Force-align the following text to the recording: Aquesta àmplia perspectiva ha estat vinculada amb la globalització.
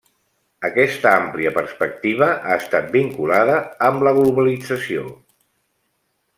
Aquesta 0.69 1.11
àmplia 1.17 1.51
perspectiva 1.57 2.31
ha 2.37 2.57
estat 2.63 2.89
vinculada 2.97 3.61
amb 3.91 4.09
la 4.09 4.17
globalització. 4.21 5.07